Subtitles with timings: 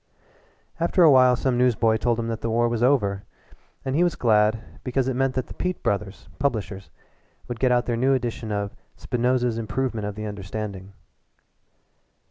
[0.79, 3.21] After a while some newsboy told him that the war was over,
[3.85, 6.89] and he was glad, because it meant that Peat Brothers, publishers,
[7.47, 10.93] would get out their new edition of "Spinoza's Improvement of the Understanding."